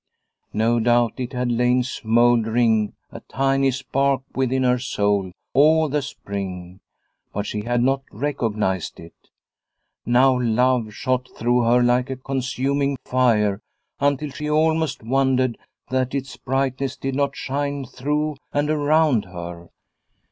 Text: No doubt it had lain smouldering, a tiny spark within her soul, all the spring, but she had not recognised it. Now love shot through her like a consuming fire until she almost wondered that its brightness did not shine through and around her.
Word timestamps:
No 0.55 0.79
doubt 0.79 1.19
it 1.19 1.33
had 1.33 1.51
lain 1.51 1.83
smouldering, 1.83 2.93
a 3.11 3.19
tiny 3.19 3.69
spark 3.69 4.23
within 4.33 4.63
her 4.63 4.79
soul, 4.79 5.31
all 5.53 5.89
the 5.89 6.01
spring, 6.01 6.79
but 7.33 7.45
she 7.45 7.65
had 7.65 7.83
not 7.83 8.01
recognised 8.11 8.99
it. 8.99 9.13
Now 10.03 10.41
love 10.41 10.91
shot 10.91 11.29
through 11.37 11.65
her 11.65 11.83
like 11.83 12.09
a 12.09 12.15
consuming 12.15 12.97
fire 13.05 13.61
until 13.99 14.31
she 14.31 14.49
almost 14.49 15.03
wondered 15.03 15.59
that 15.91 16.15
its 16.15 16.35
brightness 16.35 16.97
did 16.97 17.13
not 17.13 17.35
shine 17.35 17.85
through 17.85 18.37
and 18.51 18.71
around 18.71 19.25
her. 19.25 19.69